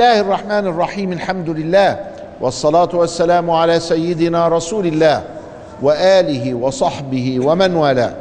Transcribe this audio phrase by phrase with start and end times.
[0.00, 2.00] الله الرحمن الرحيم الحمد لله
[2.40, 5.24] والصلاه والسلام على سيدنا رسول الله
[5.82, 8.14] واله وصحبه ومن والاه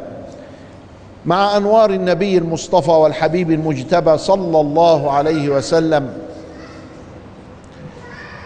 [1.25, 6.14] مع انوار النبي المصطفى والحبيب المجتبى صلى الله عليه وسلم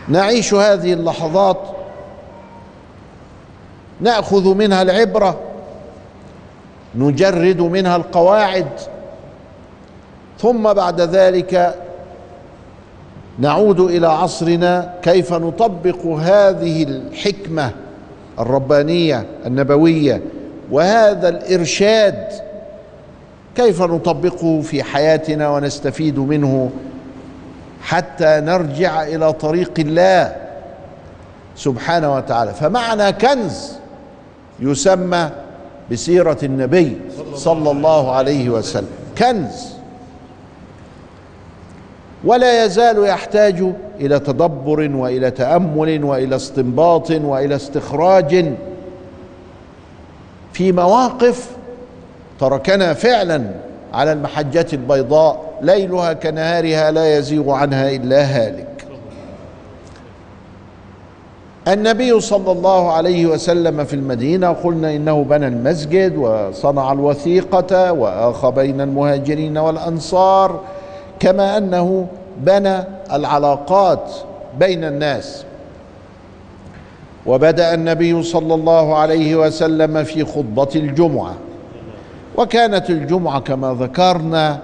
[0.07, 1.59] نعيش هذه اللحظات
[3.99, 5.39] ناخذ منها العبره
[6.95, 8.69] نجرد منها القواعد
[10.39, 11.75] ثم بعد ذلك
[13.39, 17.71] نعود إلى عصرنا كيف نطبق هذه الحكمة
[18.39, 20.21] الربانية النبوية
[20.71, 22.27] وهذا الإرشاد.
[23.55, 26.69] كيف نطبقه في حياتنا ونستفيد منه
[27.81, 30.35] حتى نرجع إلى طريق الله
[31.55, 32.53] سبحانه وتعالى.
[32.53, 33.71] فمعنا كنز
[34.59, 35.29] يسمى
[35.91, 36.97] بسيرة النبي
[37.35, 38.87] صلى الله عليه وسلم.
[39.17, 39.73] كنز.
[42.23, 43.63] ولا يزال يحتاج
[43.99, 48.53] إلى تدبر وإلى تأمل وإلى استنباط وإلى استخراج
[50.53, 51.49] في مواقف
[52.39, 53.43] تركنا فعلا
[53.93, 58.67] على المحجة البيضاء ليلها كنهارها لا يزيغ عنها إلا هالك.
[61.67, 68.81] النبي صلى الله عليه وسلم في المدينة قلنا إنه بنى المسجد وصنع الوثيقة واخى بين
[68.81, 70.59] المهاجرين والأنصار.
[71.19, 72.07] كما أنه
[72.39, 72.83] بنى
[73.13, 74.11] العلاقات
[74.59, 75.45] بين الناس.
[77.25, 81.33] وبدأ النبي صلى الله عليه وسلم في خطبة الجمعة.
[82.37, 84.59] وكانت الجمعة كما ذكرنا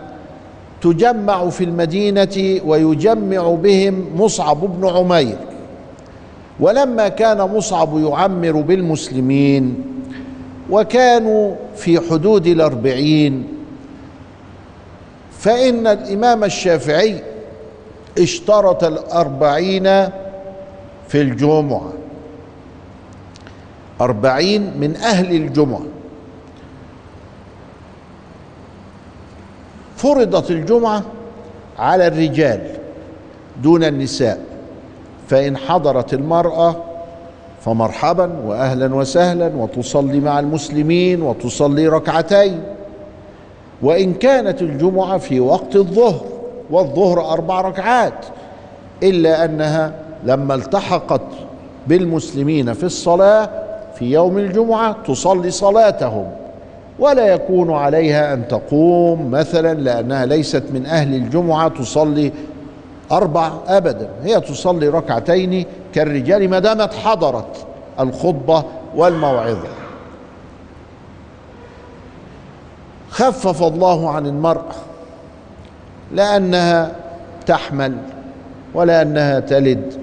[0.81, 5.37] تجمع في المدينة ويجمع بهم مصعب بن عمير.
[6.59, 9.83] ولما كان مصعب يعمر بالمسلمين
[10.69, 13.47] وكانوا في حدود الأربعين
[15.39, 17.23] فإن الإمام الشافعي
[18.19, 19.83] اشترط الأربعين
[21.07, 21.93] في الجمعة.
[24.01, 25.81] أربعين من أهل الجمعة.
[29.97, 31.03] فرضت الجمعة
[31.79, 32.61] على الرجال
[33.63, 34.41] دون النساء
[35.27, 36.75] فإن حضرت المرأة
[37.65, 42.63] فمرحبا وأهلا وسهلا وتصلي مع المسلمين وتصلي ركعتين.
[43.81, 46.21] وإن كانت الجمعة في وقت الظهر
[46.71, 48.25] والظهر أربع ركعات
[49.03, 51.21] إلا أنها لما التحقت
[51.87, 53.49] بالمسلمين في الصلاة
[53.95, 56.31] في يوم الجمعة تصلي صلاتهم
[56.99, 62.31] ولا يكون عليها أن تقوم مثلا لأنها ليست من أهل الجمعة تصلي
[63.11, 67.65] أربع أبدا هي تصلي ركعتين كالرجال ما دامت حضرت
[67.99, 68.63] الخطبة
[68.95, 69.67] والموعظة.
[73.09, 74.75] خفف الله عن المرأة
[76.11, 76.95] لأنها
[77.45, 77.97] تحمل
[78.73, 79.93] ولأنها تلد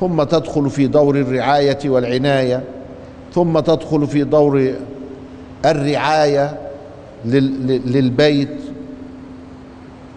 [0.00, 2.62] ثم تدخل في دور الرعاية والعناية
[3.34, 4.74] ثم تدخل في دور
[5.64, 6.56] الرعاية
[7.24, 8.48] للبيت.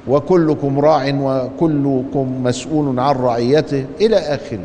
[0.07, 4.59] وكلكم راع وكلكم مسؤول عن رعيته إلى آخره.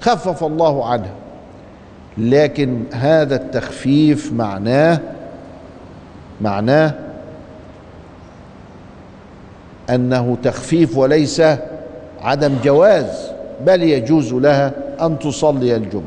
[0.00, 1.14] خفف الله عنها
[2.18, 5.00] لكن هذا التخفيف معناه
[6.40, 6.94] معناه
[9.90, 11.42] أنه تخفيف وليس
[12.20, 13.30] عدم جواز
[13.66, 16.02] بل يجوز لها أن تصلي الجمعة.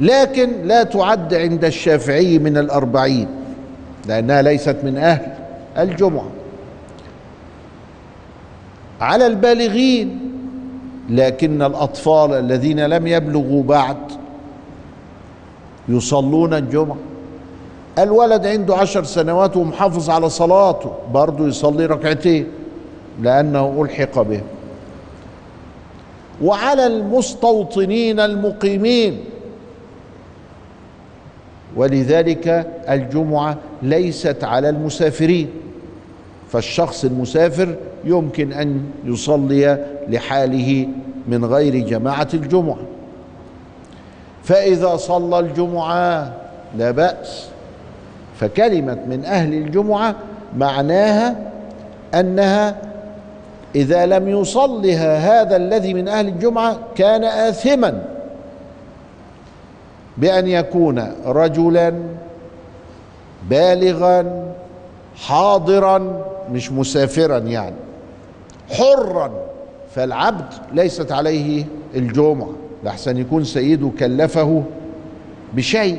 [0.00, 3.28] لكن لا تعد عند الشافعي من الأربعين
[4.06, 5.32] لأنها ليست من أهل
[5.78, 6.30] الجمعة.
[9.00, 10.20] على البالغين
[11.10, 13.96] لكن الأطفال الذين لم يبلغوا بعد
[15.88, 16.96] يصلون الجمعة.
[17.98, 22.46] الولد عنده عشر سنوات ومحافظ على صلاته برضه يصلي ركعتين
[23.22, 24.40] لأنه ألحق به.
[26.42, 29.24] وعلى المستوطنين المقيمين.
[31.76, 35.50] ولذلك الجمعة ليست على المسافرين.
[36.52, 40.88] فالشخص المسافر يمكن أن يصلي لحاله
[41.28, 42.78] من غير جماعة الجمعة.
[44.44, 46.32] فإذا صلى الجمعة
[46.78, 47.53] لا بأس.
[48.40, 50.14] فكلمة من أهل الجمعة
[50.56, 51.36] معناها
[52.14, 52.76] أنها
[53.74, 58.02] إذا لم يصلها هذا الذي من أهل الجمعة كان آثما
[60.18, 61.94] بأن يكون رجلا
[63.50, 64.44] بالغا
[65.16, 67.74] حاضرا مش مسافرا يعني
[68.70, 69.30] حرا.
[69.94, 71.64] فالعبد ليست عليه
[71.94, 72.50] الجمعة
[72.84, 74.62] لحسن يكون سيده كلفه
[75.52, 75.98] بشيء.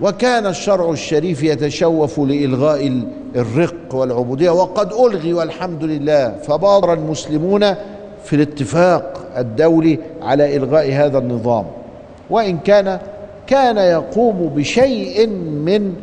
[0.00, 3.02] وكان الشرع الشريف يتشوف لإلغاء
[3.36, 7.74] الرق والعبودية وقد ألغي والحمد لله فبادر المسلمون
[8.24, 11.66] في الاتفاق الدولي على إلغاء هذا النظام.
[12.30, 13.00] وإن كان
[13.46, 15.26] كان يقوم بشيء
[15.66, 15.94] من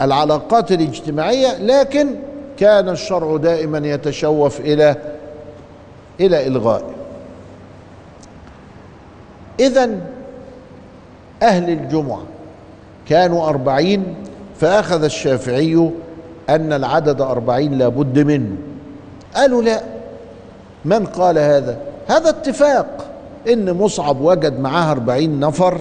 [0.00, 2.14] العلاقات الاجتماعية لكن
[2.58, 4.96] كان الشرع دائما يتشوف إلى
[6.20, 6.90] إلى إلغائه
[9.60, 9.90] إذا
[11.42, 12.22] أهل الجمعة
[13.08, 14.04] كانوا أربعين
[14.60, 15.90] فأخذ الشافعي
[16.48, 18.56] أن العدد أربعين لابد منه.
[19.34, 19.80] قالوا لا.
[20.84, 21.76] من قال هذا؟
[22.08, 23.10] هذا اتفاق.
[23.52, 25.80] إن مصعب وجد معاه أربعين نفر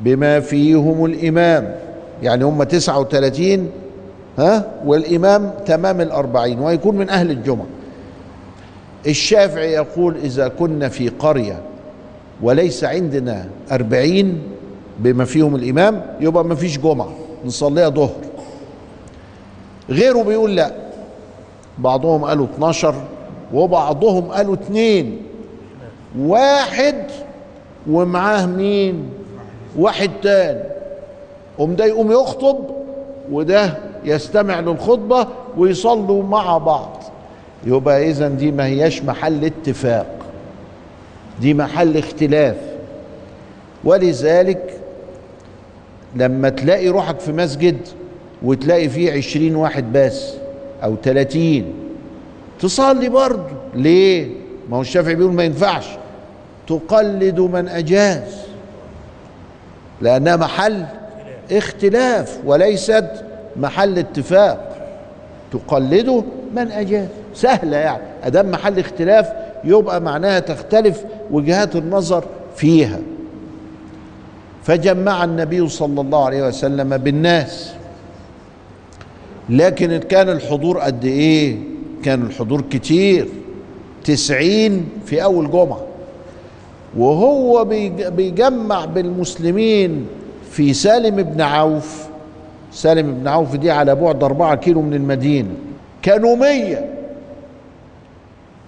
[0.00, 1.74] بما فيهم الإمام.
[2.22, 3.70] يعني هم تسعة وثلاثين
[4.38, 7.66] ها؟ والإمام تمام الأربعين ويكون من أهل الجمعة.
[9.06, 11.60] الشافعي يقول إذا كنا في قرية
[12.42, 14.42] وليس عندنا أربعين
[14.98, 17.08] بما فيهم الإمام يبقى ما فيش جمعة
[17.44, 18.10] نصليها ظهر.
[19.90, 20.72] غيره بيقول لا.
[21.78, 22.94] بعضهم قالوا 12
[23.54, 25.22] وبعضهم قالوا اتنين.
[26.18, 26.94] واحد
[27.90, 29.08] ومعاه مين
[29.78, 30.62] واحد تاني.
[31.58, 32.58] قوم ده يقوم يخطب
[33.32, 35.26] وده يستمع للخطبة
[35.56, 37.02] ويصلوا مع بعض.
[37.66, 40.06] يبقى إذا دي ما هياش محل اتفاق.
[41.40, 42.56] دي محل اختلاف.
[43.84, 44.75] ولذلك
[46.16, 47.76] لما تلاقي روحك في مسجد
[48.42, 50.32] وتلاقي فيه عشرين واحد بس
[50.84, 51.74] أو تلاتين
[52.60, 53.56] تصلي برضه.
[53.74, 54.28] ليه؟
[54.70, 55.86] ما هو الشافعي بيقول ما ينفعش.
[56.66, 58.36] تقلد من أجاز
[60.00, 60.84] لأنها محل
[61.52, 63.10] اختلاف وليست
[63.56, 64.76] محل اتفاق.
[65.52, 66.24] تقلده
[66.54, 67.08] من أجاز.
[67.34, 68.02] سهلة يعني.
[68.24, 69.28] أدام محل اختلاف
[69.64, 72.24] يبقى معناها تختلف وجهات النظر
[72.56, 72.98] فيها.
[74.66, 77.72] فجمع النبي صلى الله عليه وسلم بالناس.
[79.48, 81.56] لكن كان الحضور قد إيه؟
[82.02, 83.28] كان الحضور كتير.
[84.04, 85.80] تسعين في أول جمعة.
[86.96, 87.64] وهو
[88.10, 90.06] بيجمع بالمسلمين
[90.50, 92.06] في سالم بن عوف.
[92.72, 95.50] سالم بن عوف دي على بعد أربعة كيلو من المدينة.
[96.02, 96.94] كانوا مية.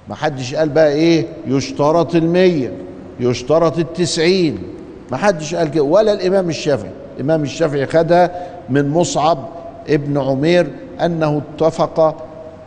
[0.09, 2.73] ما حدش قال بقى إيه؟ يشترط المية.
[3.21, 4.59] يشترط التسعين.
[5.11, 5.83] ما حدش قال كده.
[5.83, 6.91] ولا الإمام الشافعي.
[7.17, 8.31] الإمام الشافعي خدها
[8.69, 9.39] من مصعب
[9.89, 10.67] ابن عمير
[11.01, 12.25] أنه اتفق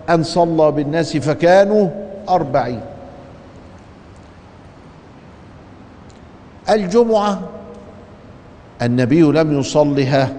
[0.10, 1.90] أن صلى بالناس فكانوا
[2.30, 2.82] أربعين.
[6.70, 7.42] الجمعة
[8.82, 10.34] النبي لم يصلها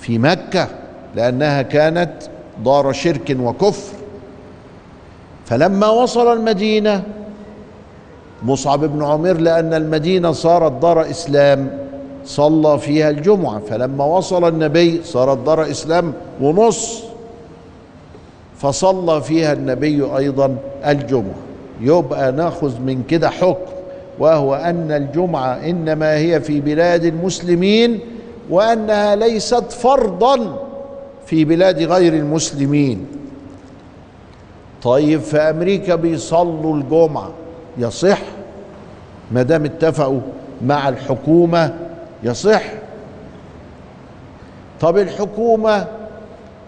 [0.00, 0.68] في مكة
[1.14, 2.12] لأنها كانت
[2.64, 3.96] دار شرك وكفر.
[5.46, 7.02] فلما وصل المدينة
[8.44, 11.78] مصعب بن عمير لأن المدينة صارت دار إسلام
[12.24, 17.02] صلى فيها الجمعة فلما وصل النبي صارت دار إسلام ونص
[18.56, 20.56] فصلى فيها النبي أيضا
[20.86, 21.34] الجمعة.
[21.80, 23.72] يبقى ناخذ من كده حكم
[24.18, 28.00] وهو أن الجمعة إنما هي في بلاد المسلمين
[28.50, 30.58] وأنها ليست فرضا
[31.26, 33.06] في بلاد غير المسلمين.
[34.82, 37.30] طيب في أمريكا بيصلوا الجمعة.
[37.78, 38.18] يصح
[39.32, 40.20] ما دام اتفقوا
[40.62, 41.74] مع الحكومة
[42.22, 42.62] يصح.
[44.80, 45.86] طب الحكومة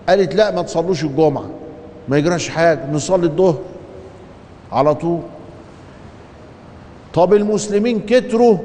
[0.08, 1.46] قالت لا ما تصلوش الجمعة
[2.08, 3.58] ما يجراش حاجة نصلي الظهر
[4.72, 5.20] على طول.
[7.14, 8.58] طب المسلمين كتروا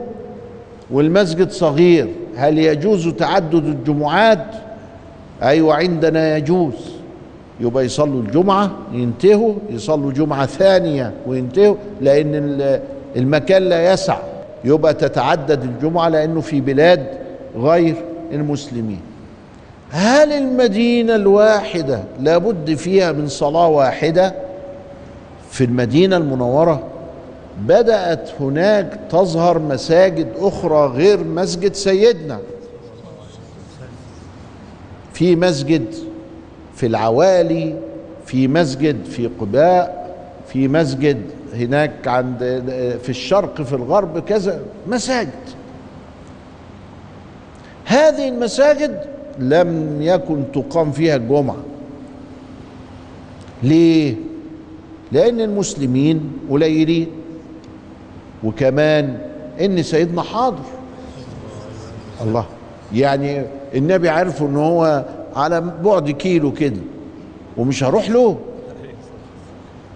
[0.92, 4.46] والمسجد صغير هل يجوز تعدد الجمعات؟
[5.44, 6.99] أيوه عندنا يجوز.
[7.60, 12.80] يبقى يصلوا الجمعة ينتهوا يصلوا جمعة ثانية وينتهوا لأن
[13.16, 14.18] المكان لا يسع.
[14.64, 17.08] يبقى تتعدد الجمعة لأنه في بلاد
[17.56, 17.96] غير
[18.32, 19.00] المسلمين.
[19.92, 24.36] هل المدينة الواحدة لابد فيها من صلاة واحدة
[25.52, 26.84] في المدينة المنورة؟
[27.62, 32.40] بدأت هناك تظهر مساجد أخرى غير مسجد سيدنا.
[35.14, 35.86] في مسجد
[36.80, 37.76] في العوالي
[38.26, 40.16] في مسجد في قباء
[40.48, 41.22] في مسجد
[41.54, 42.40] هناك عند
[43.04, 45.30] في الشرق في الغرب كذا مساجد.
[47.86, 49.00] هذه المساجد
[49.40, 51.58] لم يكن تقام فيها الجمعة.
[53.64, 54.16] ليه؟
[55.12, 57.08] لأن المسلمين قليلين.
[58.44, 59.18] وكمان
[59.62, 60.66] إن سيدنا حاضر.
[62.22, 62.46] الله
[62.94, 63.44] يعني
[63.76, 65.06] النبي عارف إن هو
[65.36, 66.82] على بعد كيلو كده
[67.58, 68.38] ومش هروح له.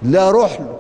[0.03, 0.75] لا أروح له.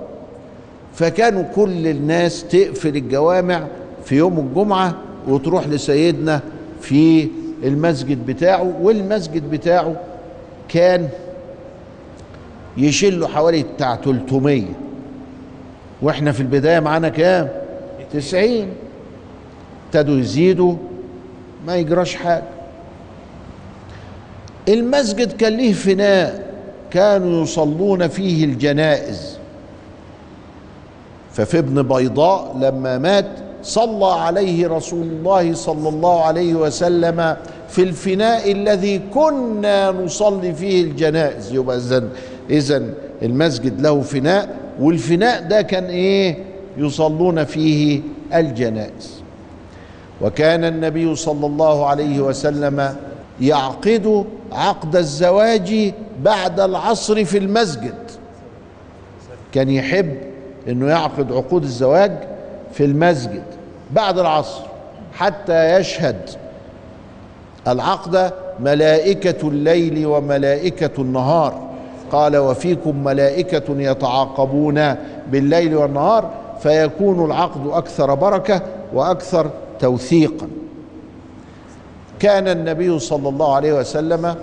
[0.93, 3.67] فكانوا كل الناس تقفل الجوامع
[4.05, 4.95] في يوم الجمعة
[5.27, 6.41] وتروح لسيدنا
[6.81, 7.27] في
[7.63, 9.95] المسجد بتاعه والمسجد بتاعه
[10.69, 11.09] كان
[12.77, 14.63] يشيل له حوالي بتاع 300
[16.01, 17.49] وإحنا في البداية معانا كام؟
[18.13, 18.67] 90
[19.85, 20.75] ابتدوا يزيدوا
[21.67, 22.43] ما يجراش حاجة.
[24.69, 26.53] المسجد كان ليه فناء
[26.91, 29.37] كانوا يصلون فيه الجنائز.
[31.31, 33.25] ففي ابن بيضاء لما مات
[33.63, 37.35] صلى عليه رسول الله صلى الله عليه وسلم
[37.69, 41.53] في الفناء الذي كنا نصلي فيه الجنائز.
[41.53, 42.03] يبقى اذا
[42.49, 42.83] اذا
[43.21, 46.37] المسجد له فناء والفناء ده كان إيه؟
[46.77, 48.01] يصلون فيه
[48.33, 49.23] الجنائز.
[50.21, 52.95] وكان النبي صلى الله عليه وسلم
[53.41, 57.95] يعقد عقد الزواج بعد العصر في المسجد.
[59.51, 60.17] كان يحب
[60.67, 62.11] إنه يعقد عقود الزواج
[62.73, 63.43] في المسجد
[63.91, 64.61] بعد العصر
[65.13, 66.29] حتى يشهد
[67.67, 71.61] العقد ملائكة الليل وملائكة النهار.
[72.11, 74.95] قال وفيكم ملائكة يتعاقبون
[75.31, 78.61] بالليل والنهار فيكون العقد أكثر بركة
[78.93, 79.49] وأكثر
[79.79, 80.47] توثيقا.
[82.23, 84.35] كان النبي صلى الله عليه وسلم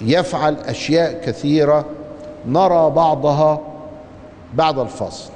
[0.00, 1.84] يفعل أشياء كثيرة
[2.46, 3.60] نرى بعضها
[4.54, 5.30] بعد الفصل.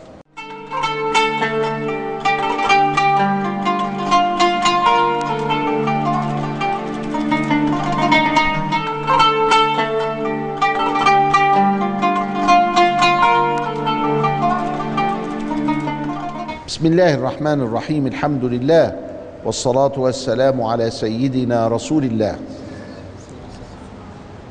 [16.66, 19.11] بسم الله الرحمن الرحيم الحمد لله.
[19.44, 22.36] والصلاة والسلام على سيدنا رسول الله.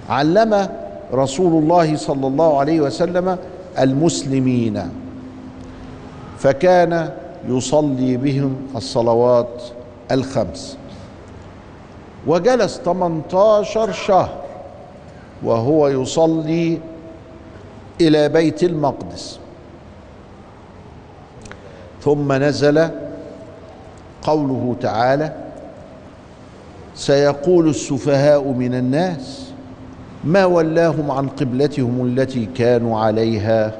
[0.09, 0.69] علم
[1.13, 3.37] رسول الله صلى الله عليه وسلم
[3.79, 4.89] المسلمين.
[6.39, 7.09] فكان
[7.47, 9.63] يصلي بهم الصلوات
[10.11, 10.77] الخمس.
[12.27, 14.29] وجلس 18 شهر
[15.43, 16.79] وهو يصلي
[18.01, 19.39] إلى بيت المقدس.
[22.01, 22.89] ثم نزل
[24.21, 25.33] قوله تعالى
[26.95, 29.51] سيقول السفهاء من الناس
[30.23, 33.71] ما ولاهم عن قبلتهم التي كانوا عليها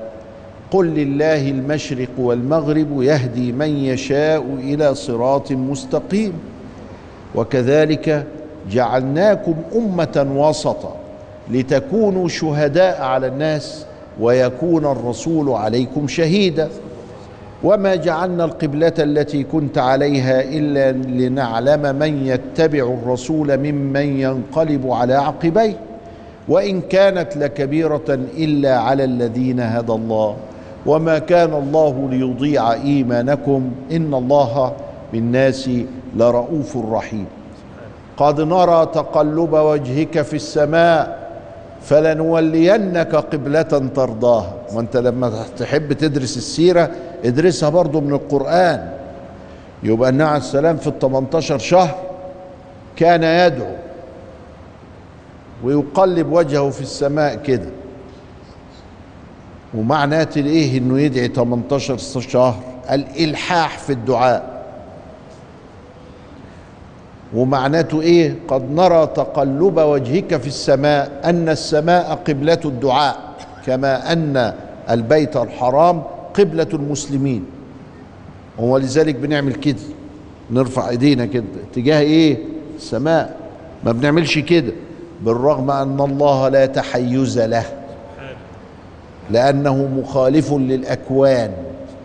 [0.71, 6.33] قل لله المشرق والمغرب يهدي من يشاء إلى صراط مستقيم
[7.35, 8.27] وكذلك
[8.71, 10.95] جعلناكم أمة وسطا
[11.51, 13.85] لتكونوا شهداء على الناس
[14.19, 16.69] ويكون الرسول عليكم شهيدا
[17.63, 25.77] وما جعلنا القبلة التي كنت عليها إلا لنعلم من يتبع الرسول ممن ينقلب على عقبيه.
[26.47, 30.35] وإن كانت لكبيرة إلا على الذين هدى الله.
[30.85, 33.71] وما كان الله ليضيع إيمانكم.
[33.91, 34.73] إن الله
[35.13, 35.69] بالناس
[36.17, 37.25] لرؤوف رحيم.
[38.17, 41.21] قد نرى تقلب وجهك في السماء
[41.81, 43.61] فلنولينك قبلة
[43.95, 44.53] ترضاها.
[44.73, 46.91] وأنت لما تحب تدرس السيرة
[47.25, 48.91] ادرسها برضو من القرآن.
[49.83, 51.95] يبقى النبي عليه السلام في الثمانتاشر شهر
[52.95, 53.75] كان يدعو
[55.63, 57.69] ويقلب وجهه في السماء كده.
[59.73, 62.59] ومعناه آية إنه يدعي 18 شهر
[62.91, 64.61] الإلحاح في الدعاء.
[67.35, 73.17] ومعناته إيه؟ قد نرى تقلب وجهك في السماء أن السماء قبلة الدعاء
[73.65, 74.53] كما أن
[74.89, 77.45] البيت الحرام قبلة المسلمين.
[78.57, 79.77] ولذلك بنعمل كده.
[80.51, 82.37] نرفع ايدينا كده اتجاه إيه؟
[82.75, 83.37] السماء.
[83.83, 84.73] ما بنعملش كده.
[85.21, 87.65] بالرغم أن الله لا تحيز له.
[89.29, 91.51] لأنه مخالف للأكوان.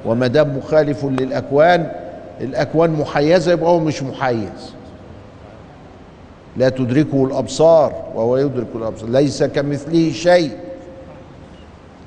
[0.07, 1.93] وما دام مخالف للأكوان
[2.41, 4.75] الأكوان محيزة يبقى هو مش محيز.
[6.57, 9.09] لا تدركه الأبصار وهو يدرك الأبصار.
[9.11, 10.51] ليس كمثله شيء.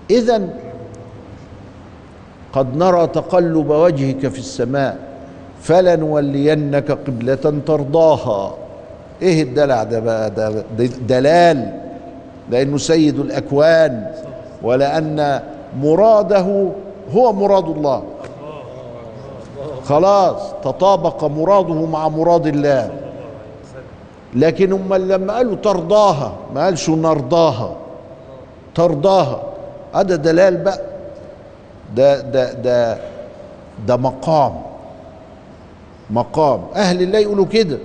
[0.10, 0.50] اذا
[2.54, 4.98] قد نرى تقلب وجهك في السماء
[5.62, 8.54] فلنولينك قبلة ترضاها.
[9.22, 10.64] إيه الدلع ده بقى ده
[11.08, 11.74] دلال
[12.50, 14.12] لأنه سيد الأكوان
[14.62, 15.42] ولأن
[15.82, 16.70] مراده
[17.14, 18.04] هو مراد الله.
[19.86, 22.92] خلاص تطابق مراده مع مراد الله.
[24.36, 27.76] لكن هم لما قالوا ترضاها ما قالش نرضاها
[28.76, 29.42] ترضاها.
[29.94, 30.89] هذا دلال بقى.
[31.96, 32.98] ده ده ده
[33.88, 34.62] ده مقام.
[36.10, 36.62] مقام.
[36.76, 37.78] أهل الله يقولوا كده.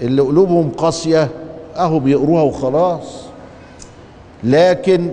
[0.00, 1.28] اللي قلوبهم قاسية
[1.76, 3.22] أهو بيقروها وخلاص.
[4.44, 5.10] لكن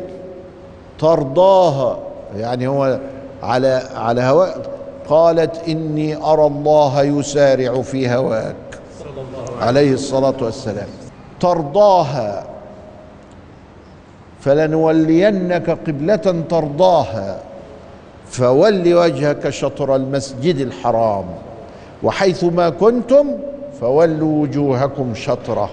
[0.99, 1.99] ترضاها
[2.37, 2.99] يعني هو
[3.43, 4.61] على على هواء
[5.09, 8.55] قالت إني أرى الله يسارع في هواك.
[9.61, 10.87] عليه الصلاة والسلام.
[11.39, 12.43] ترضاها.
[14.41, 17.39] فلنولينك قبلة ترضاها.
[18.31, 21.25] فول وجهك شطر المسجد الحرام
[22.03, 23.27] وحيث ما كنتم
[23.81, 25.69] فولوا وجوهكم شطره.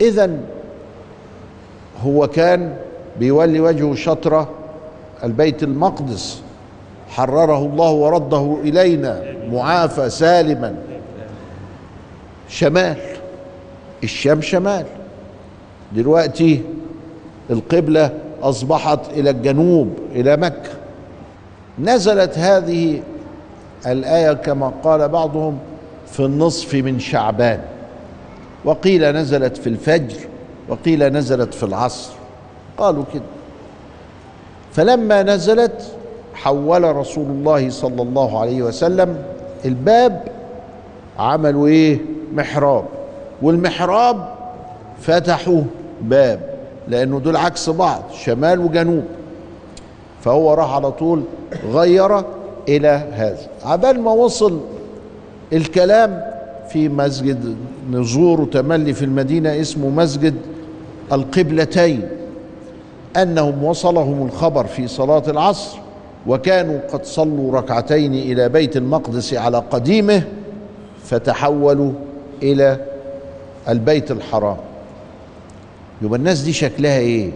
[0.00, 0.30] اذا
[2.04, 2.76] هو كان
[3.18, 4.48] بيولي وجهه شطره
[5.24, 6.42] البيت المقدس
[7.08, 10.74] حرره الله ورده إلينا معافى سالما.
[12.48, 12.96] شمال
[14.04, 14.84] الشام شمال.
[15.92, 16.62] دلوقتي
[17.50, 18.10] القبلة
[18.42, 20.70] أصبحت إلى الجنوب إلى مكة.
[21.78, 23.02] نزلت هذه
[23.86, 25.58] الآية كما قال بعضهم
[26.06, 27.60] في النصف من شعبان.
[28.64, 30.16] وقيل نزلت في الفجر
[30.68, 32.12] وقيل نزلت في العصر.
[32.78, 33.22] قالوا كده.
[34.72, 35.82] فلما نزلت
[36.34, 39.22] حول رسول الله صلى الله عليه وسلم
[39.64, 40.28] الباب
[41.18, 41.98] عملوا إيه؟
[42.34, 42.84] محراب.
[43.42, 44.34] والمحراب
[45.00, 45.62] فتحوا
[46.00, 46.49] باب.
[46.90, 49.04] لأنه دول عكس بعض شمال وجنوب.
[50.20, 51.22] فهو راح على طول
[51.72, 52.24] غير
[52.68, 53.48] إلى هذا.
[53.64, 54.60] عبال ما وصل
[55.52, 56.22] الكلام
[56.68, 57.56] في مسجد
[57.90, 60.34] نزور تملي في المدينة اسمه مسجد
[61.12, 62.08] القبلتين
[63.16, 65.78] أنهم وصلهم الخبر في صلاة العصر
[66.26, 70.22] وكانوا قد صلوا ركعتين إلى بيت المقدس على قديمه
[71.04, 71.92] فتحولوا
[72.42, 72.76] إلى
[73.68, 74.56] البيت الحرام.
[76.02, 77.30] يبقى الناس دي شكلها إيه؟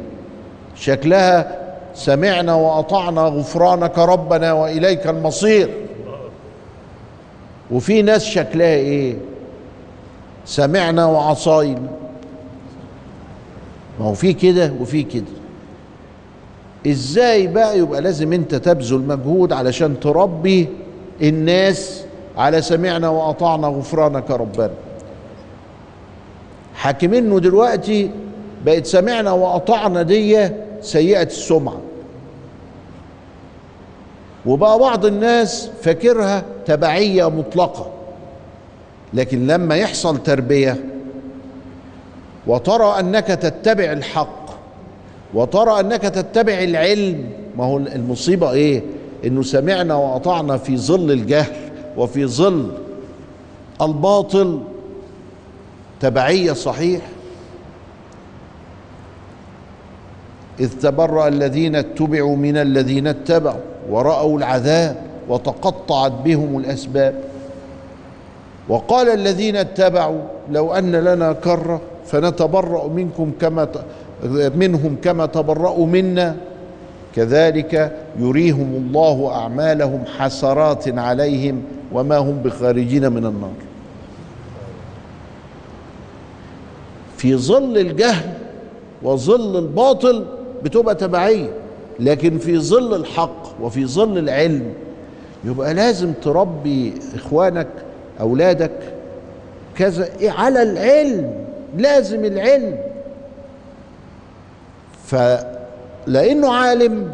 [0.76, 1.58] شكلها
[1.94, 5.70] سمعنا وأطعنا غفرانك ربنا وإليك المصير.
[7.70, 9.14] وفي ناس شكلها إيه؟
[10.46, 11.88] سمعنا وعصينا
[14.00, 15.24] ما هو في كده وفي كده.
[16.86, 20.68] إزاي بقى يبقى لازم أنت تبذل مجهود علشان تربي
[21.22, 22.04] الناس
[22.36, 24.70] على سمعنا وأطعنا غفرانك ربنا؟
[26.74, 28.10] حاكمينه دلوقتي
[28.64, 30.48] بقت سمعنا وأطعنا دي
[30.80, 31.80] سيئة السمعة.
[34.46, 37.90] وبقى بعض الناس فاكرها تبعية مطلقة
[39.14, 40.84] لكن لما يحصل تربية
[42.46, 44.44] وترى أنك تتبع الحق
[45.34, 48.82] وترى أنك تتبع العلم ما هو المصيبة إيه؟
[49.24, 51.56] إنه سمعنا وأطعنا في ظل الجهل
[51.96, 52.72] وفي ظل
[53.82, 54.60] الباطل.
[56.00, 57.00] تبعية صحيح؟
[60.60, 64.96] إذ تبرأ الذين اتبعوا من الذين اتبعوا ورأوا العذاب
[65.28, 67.14] وتقطعت بهم الأسباب.
[68.68, 73.68] وقال الذين اتبعوا لو أن لنا كرة فنتبرأ منكم كما
[74.54, 76.36] منهم كما تبرأوا منا.
[77.14, 81.62] كذلك يريهم الله أعمالهم حسرات عليهم
[81.92, 83.54] وما هم بخارجين من النار.
[87.16, 88.32] في ظل الجهل
[89.02, 90.24] وظل الباطل
[90.64, 91.50] بتبقى تبعية
[92.00, 94.72] لكن في ظل الحق وفي ظل العلم
[95.44, 97.68] يبقى لازم تربي إخوانك
[98.20, 98.70] أولادك
[99.76, 101.44] كذا إيه على العلم
[101.76, 102.78] لازم العلم.
[105.06, 107.10] فلانه عالم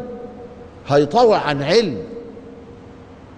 [0.87, 1.97] هيطوع عن علم.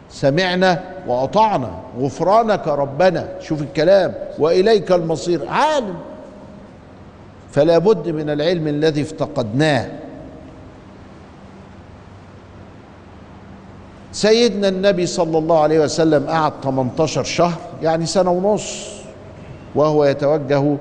[0.09, 5.95] سمعنا وأطعنا غفرانك ربنا شوف الكلام وإليك المصير عالم.
[7.51, 9.87] فلا بد من العلم الذي افتقدناه.
[14.13, 18.85] سيدنا النبي صلى الله عليه وسلم قعد 18 شهر يعني سنة ونص
[19.75, 20.75] وهو يتوجه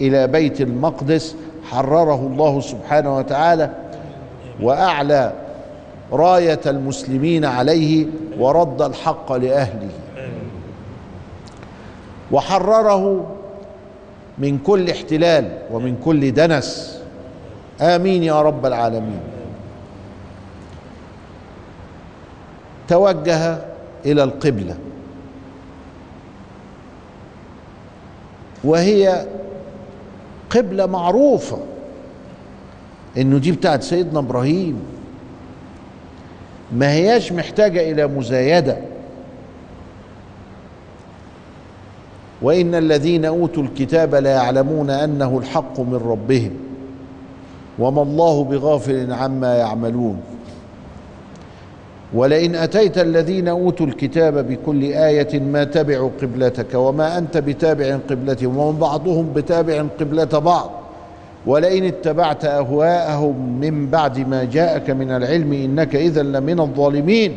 [0.00, 1.36] إلى بيت المقدس
[1.70, 3.70] حرره الله سبحانه وتعالى
[4.62, 5.32] وأعلى
[6.12, 8.06] راية المسلمين عليه
[8.38, 9.90] ورد الحق لأهله.
[12.32, 13.26] وحرره
[14.38, 17.00] من كل احتلال ومن كل دنس.
[17.80, 19.20] آمين يا رب العالمين.
[22.88, 23.58] توجه
[24.06, 24.76] إلى القبلة.
[28.64, 29.26] وهي
[30.50, 31.58] قبلة معروفة.
[33.16, 34.82] إنه دي بتاعت سيدنا إبراهيم.
[36.72, 38.78] ما هياش محتاجة إلى مزايدة.
[42.42, 46.50] وإن الذين أوتوا الكتاب لا يعلمون أنه الحق من ربهم.
[47.78, 50.20] وما الله بغافل عما يعملون.
[52.14, 58.78] ولئن أتيت الذين أوتوا الكتاب بكل آية ما تبعوا قبلتك وما أنت بتابع قبلتهم ومن
[58.78, 60.70] بعضهم بتابع قبلة بعض
[61.46, 67.36] ولئن اتبعت أهواءهم من بعد ما جاءك من العلم إنك إذا لمن الظالمين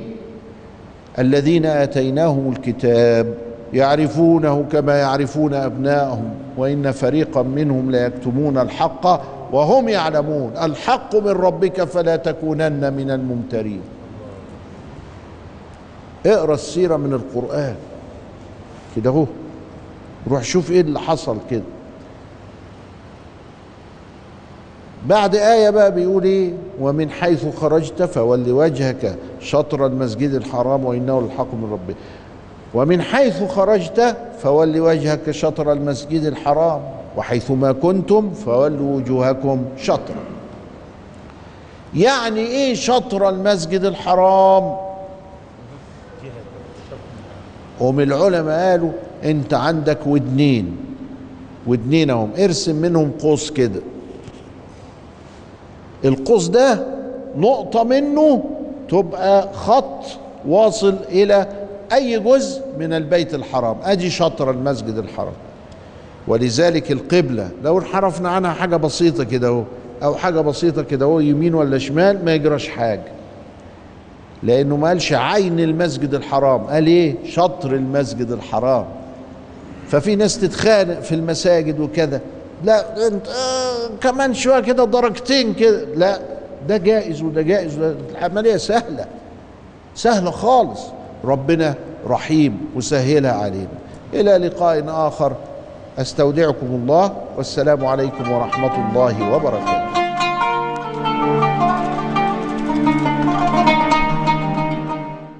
[1.19, 3.33] الذين آتيناهم الكتاب
[3.73, 9.21] يعرفونه كما يعرفون أبناءهم وإن فريقا منهم ليكتمون الحق
[9.53, 13.81] وهم يعلمون الحق من ربك فلا تكونن من الممترين
[16.25, 17.75] اقرأ السيرة من القرآن.
[18.95, 19.25] كده اهو.
[20.29, 21.61] روح شوف إيه اللي حصل كده.
[25.07, 31.53] بعد آية بقى بيقول إيه؟ ومن حيث خرجت فول وجهك شطر المسجد الحرام وإنه الحق
[31.53, 31.95] من ربك
[32.73, 36.81] ومن حيث خرجت فول وجهك شطر المسجد الحرام.
[37.17, 40.23] وحيث ما كنتم فولوا وجوهكم شطره.
[41.95, 44.88] يعني إيه شطر المسجد الحرام؟
[47.81, 48.91] هم العلماء قالوا
[49.23, 50.77] انت عندك ودنين
[51.67, 53.81] ودنين اهم ارسم منهم قوس كده.
[56.05, 56.85] القوس ده
[57.37, 58.43] نقطة منه
[58.89, 60.03] تبقى خط
[60.47, 61.47] واصل إلى
[61.93, 63.77] أي جزء من البيت الحرام.
[63.83, 65.33] أدي شطر المسجد الحرام.
[66.27, 69.63] ولذلك القبلة لو انحرفنا عنها حاجة بسيطة كده
[70.03, 73.18] أو حاجة بسيطة كده يمين ولا شمال ما يجراش حاجة.
[74.43, 78.85] لأنه ما قالش عين المسجد الحرام قال إيه؟ شطر المسجد الحرام.
[79.87, 82.21] ففي ناس تتخانق في المساجد وكذا
[82.63, 85.85] لا انت آه كمان شوية كده درجتين كده.
[85.95, 86.19] لا
[86.67, 87.79] ده جائز وده جائز.
[88.11, 89.05] العملية سهلة.
[89.95, 90.81] سهلة خالص.
[91.25, 91.73] ربنا
[92.07, 93.67] رحيم وسهلها علينا.
[94.13, 95.33] إلى لقاء آخر.
[95.99, 97.13] أستودعكم الله.
[97.37, 99.98] والسلام عليكم ورحمة الله وبركاته.